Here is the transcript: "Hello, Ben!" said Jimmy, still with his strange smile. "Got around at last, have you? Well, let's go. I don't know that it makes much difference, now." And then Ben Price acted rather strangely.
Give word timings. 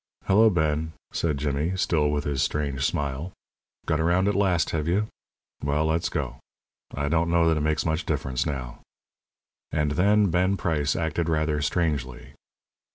"Hello, 0.25 0.49
Ben!" 0.49 0.93
said 1.13 1.37
Jimmy, 1.37 1.77
still 1.77 2.09
with 2.09 2.23
his 2.23 2.41
strange 2.41 2.83
smile. 2.83 3.31
"Got 3.85 3.99
around 3.99 4.27
at 4.27 4.33
last, 4.33 4.71
have 4.71 4.87
you? 4.87 5.05
Well, 5.63 5.85
let's 5.85 6.09
go. 6.09 6.39
I 6.95 7.07
don't 7.07 7.29
know 7.29 7.47
that 7.47 7.57
it 7.57 7.61
makes 7.61 7.85
much 7.85 8.07
difference, 8.07 8.43
now." 8.43 8.79
And 9.71 9.91
then 9.91 10.31
Ben 10.31 10.57
Price 10.57 10.95
acted 10.95 11.29
rather 11.29 11.61
strangely. 11.61 12.33